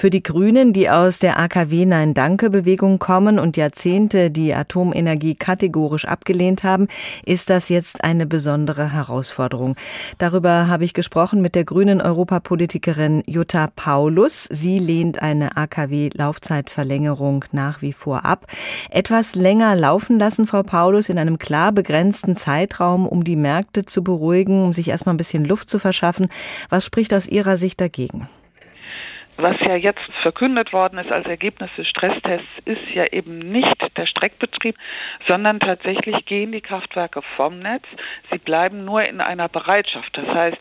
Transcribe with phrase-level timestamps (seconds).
[0.00, 5.34] Für die Grünen, die aus der AKW Nein Danke Bewegung kommen und Jahrzehnte die Atomenergie
[5.34, 6.86] kategorisch abgelehnt haben,
[7.26, 9.76] ist das jetzt eine besondere Herausforderung.
[10.16, 14.44] Darüber habe ich gesprochen mit der grünen Europapolitikerin Jutta Paulus.
[14.44, 18.46] Sie lehnt eine AKW-Laufzeitverlängerung nach wie vor ab.
[18.88, 24.02] Etwas länger laufen lassen, Frau Paulus, in einem klar begrenzten Zeitraum, um die Märkte zu
[24.02, 26.28] beruhigen, um sich erstmal ein bisschen Luft zu verschaffen.
[26.70, 28.30] Was spricht aus Ihrer Sicht dagegen?
[29.42, 34.04] Was ja jetzt verkündet worden ist als Ergebnis des Stresstests, ist ja eben nicht der
[34.04, 34.76] Streckbetrieb,
[35.28, 37.84] sondern tatsächlich gehen die Kraftwerke vom Netz.
[38.30, 40.14] Sie bleiben nur in einer Bereitschaft.
[40.14, 40.58] Das heißt,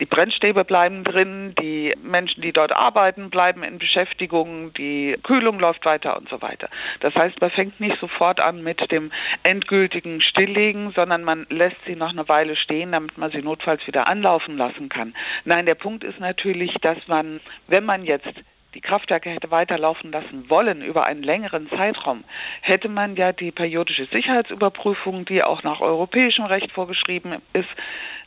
[0.00, 5.84] die Brennstäbe bleiben drin, die Menschen, die dort arbeiten, bleiben in Beschäftigung, die Kühlung läuft
[5.84, 6.70] weiter und so weiter.
[7.00, 11.96] Das heißt, man fängt nicht sofort an mit dem endgültigen Stilllegen, sondern man lässt sie
[11.96, 15.12] noch eine Weile stehen, damit man sie notfalls wieder anlaufen lassen kann.
[15.44, 18.40] Nein, der Punkt ist natürlich, dass man, wenn man jetzt jetzt
[18.74, 22.24] die Kraftwerke hätte weiterlaufen lassen wollen über einen längeren Zeitraum,
[22.62, 27.68] hätte man ja die periodische Sicherheitsüberprüfung, die auch nach europäischem Recht vorgeschrieben ist,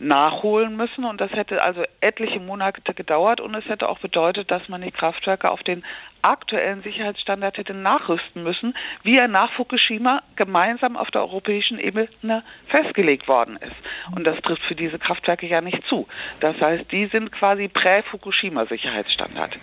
[0.00, 1.04] nachholen müssen.
[1.04, 4.90] Und das hätte also etliche Monate gedauert und es hätte auch bedeutet, dass man die
[4.90, 5.84] Kraftwerke auf den
[6.22, 13.28] aktuellen Sicherheitsstandard hätte nachrüsten müssen, wie er nach Fukushima gemeinsam auf der europäischen Ebene festgelegt
[13.28, 13.76] worden ist.
[14.14, 16.06] Und das trifft für diese Kraftwerke ja nicht zu.
[16.40, 19.58] Das heißt, die sind quasi Prä-Fukushima-Sicherheitsstandard.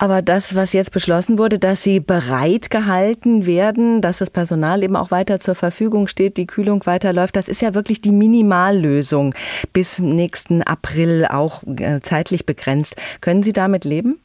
[0.00, 4.96] Aber das, was jetzt beschlossen wurde, dass sie bereit gehalten werden, dass das Personal eben
[4.96, 9.34] auch weiter zur Verfügung steht, die Kühlung weiterläuft, das ist ja wirklich die Minimallösung
[9.74, 12.96] bis nächsten April auch äh, zeitlich begrenzt.
[13.20, 14.18] Können Sie damit leben?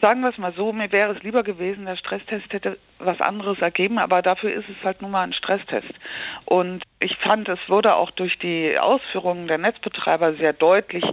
[0.00, 3.60] Sagen wir es mal so, mir wäre es lieber gewesen, der Stresstest hätte was anderes
[3.60, 5.92] ergeben, aber dafür ist es halt nun mal ein Stresstest.
[6.44, 11.04] Und ich fand, es wurde auch durch die Ausführungen der Netzbetreiber sehr deutlich,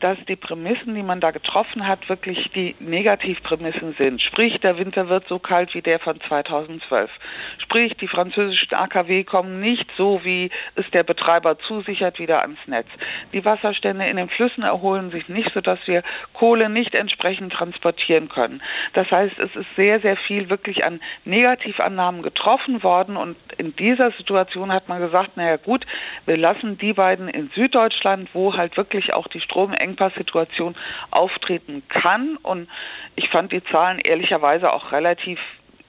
[0.00, 4.20] dass die Prämissen, die man da getroffen hat, wirklich die Negativprämissen sind.
[4.22, 7.10] Sprich, der Winter wird so kalt wie der von 2012.
[7.58, 12.88] Sprich, die französischen AKW kommen nicht so, wie es der Betreiber zusichert, wieder ans Netz.
[13.32, 18.62] Die Wasserstände in den Flüssen erholen sich nicht, sodass wir Kohle nicht entsprechend transportieren können.
[18.92, 24.10] Das heißt, es ist sehr, sehr viel wirklich an Negativannahmen getroffen worden und in dieser
[24.12, 25.86] Situation hat man gesagt, naja gut,
[26.26, 30.76] wir lassen die beiden in Süddeutschland, wo halt wirklich auch die Stromengpasssituation
[31.10, 32.68] auftreten kann und
[33.16, 35.38] ich fand die Zahlen ehrlicherweise auch relativ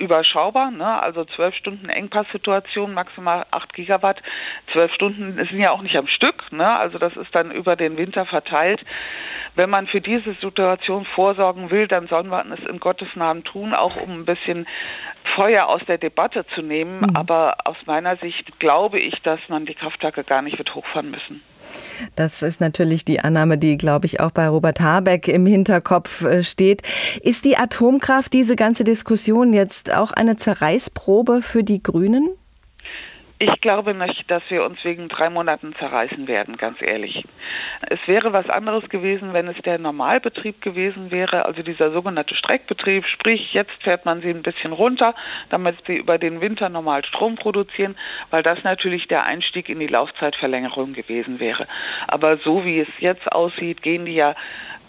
[0.02, 1.02] überschaubar, ne?
[1.02, 4.22] also zwölf Stunden Engpasssituation, maximal acht Gigawatt.
[4.74, 6.68] Zwölf Stunden sind ja auch nicht am Stück, ne?
[6.68, 8.82] also das ist dann über den Winter verteilt.
[9.56, 13.74] Wenn man für diese Situation vorsorgen will, dann soll man es in Gottes Namen tun,
[13.74, 14.66] auch um ein bisschen
[15.36, 17.02] Feuer aus der Debatte zu nehmen.
[17.02, 17.16] Mhm.
[17.16, 21.42] Aber aus meiner Sicht glaube ich, dass man die Kraftwerke gar nicht wird hochfahren müssen.
[22.16, 26.44] Das ist natürlich die Annahme, die, glaube ich, auch bei Robert Habeck im Hinterkopf äh,
[26.44, 26.82] steht.
[27.22, 32.30] Ist die Atomkraft, diese ganze Diskussion jetzt auch eine Zerreißprobe für die Grünen?
[33.44, 37.24] Ich glaube nicht, dass wir uns wegen drei Monaten zerreißen werden, ganz ehrlich.
[37.90, 43.04] Es wäre was anderes gewesen, wenn es der Normalbetrieb gewesen wäre, also dieser sogenannte Streckbetrieb,
[43.08, 45.16] sprich jetzt fährt man sie ein bisschen runter,
[45.50, 47.96] damit sie über den Winter normal Strom produzieren,
[48.30, 51.68] weil das natürlich der Einstieg in die Laufzeitverlängerung gewesen wäre.
[52.10, 54.36] Aber so wie es jetzt aussieht, gehen die ja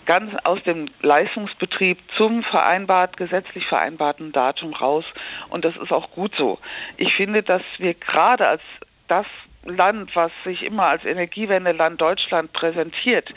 [0.07, 5.05] ganz aus dem Leistungsbetrieb zum vereinbart, gesetzlich vereinbarten Datum raus.
[5.51, 6.59] Und das ist auch gut so.
[6.97, 8.63] Ich finde, dass wir gerade als
[9.09, 9.27] das
[9.65, 13.33] Land, was sich immer als Energiewendeland Deutschland präsentiert,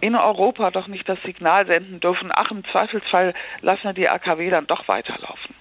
[0.00, 4.50] in Europa doch nicht das Signal senden dürfen, ach, im Zweifelsfall lassen wir die AKW
[4.50, 5.54] dann doch weiterlaufen.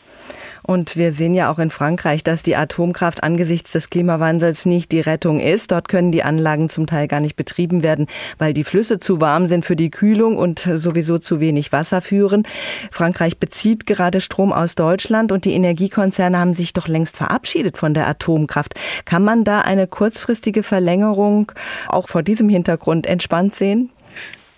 [0.63, 4.99] Und wir sehen ja auch in Frankreich, dass die Atomkraft angesichts des Klimawandels nicht die
[4.99, 5.71] Rettung ist.
[5.71, 8.07] Dort können die Anlagen zum Teil gar nicht betrieben werden,
[8.38, 12.47] weil die Flüsse zu warm sind für die Kühlung und sowieso zu wenig Wasser führen.
[12.91, 17.94] Frankreich bezieht gerade Strom aus Deutschland und die Energiekonzerne haben sich doch längst verabschiedet von
[17.94, 18.73] der Atomkraft.
[19.05, 21.51] Kann man da eine kurzfristige Verlängerung
[21.89, 23.89] auch vor diesem Hintergrund entspannt sehen?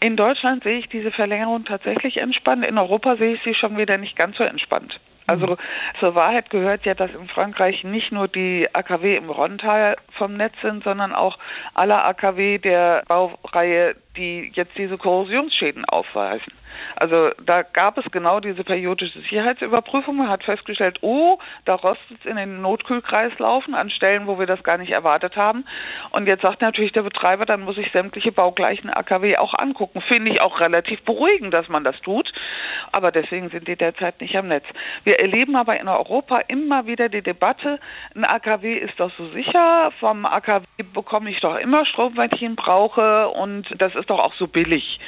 [0.01, 2.65] In Deutschland sehe ich diese Verlängerung tatsächlich entspannt.
[2.65, 4.99] In Europa sehe ich sie schon wieder nicht ganz so entspannt.
[5.29, 5.57] Also mhm.
[5.99, 10.55] zur Wahrheit gehört ja, dass in Frankreich nicht nur die AKW im Rontal vom Netz
[10.61, 11.37] sind, sondern auch
[11.75, 16.51] alle AKW der Baureihe, die jetzt diese Korrosionsschäden aufweisen.
[16.95, 20.17] Also da gab es genau diese periodische Sicherheitsüberprüfung.
[20.17, 24.63] Man hat festgestellt, oh, da rostet es in den Notkühlkreislaufen an Stellen, wo wir das
[24.63, 25.65] gar nicht erwartet haben.
[26.11, 30.01] Und jetzt sagt natürlich der Betreiber, dann muss ich sämtliche baugleichen AKW auch angucken.
[30.01, 32.28] Finde ich auch relativ beruhigend, dass man das tut.
[32.99, 34.65] Aber deswegen sind die derzeit nicht am Netz.
[35.05, 37.79] Wir erleben aber in Europa immer wieder die Debatte,
[38.13, 42.41] ein AKW ist doch so sicher, vom AKW bekomme ich doch immer Strom, wenn ich
[42.41, 44.99] ihn brauche und das ist doch auch so billig.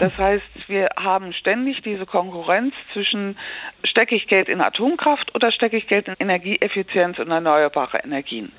[0.00, 3.36] Das heißt, wir haben ständig diese Konkurrenz zwischen
[3.84, 8.50] stecke ich Geld in Atomkraft oder stecke ich Geld in Energieeffizienz und erneuerbare Energien.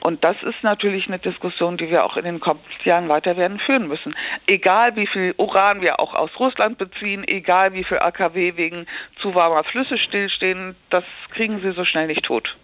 [0.00, 3.60] Und das ist natürlich eine Diskussion, die wir auch in den kommenden Jahren weiter werden
[3.60, 4.14] führen müssen.
[4.48, 8.86] Egal wie viel Uran wir auch aus Russland beziehen, egal wie viel AKW wegen
[9.20, 12.56] zu warmer Flüsse stillstehen, das kriegen sie so schnell nicht tot.